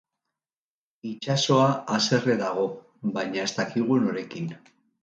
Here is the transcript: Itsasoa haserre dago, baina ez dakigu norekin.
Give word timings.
Itsasoa 1.09 1.67
haserre 1.97 2.39
dago, 2.43 2.67
baina 3.21 3.47
ez 3.47 3.51
dakigu 3.61 4.05
norekin. 4.09 4.55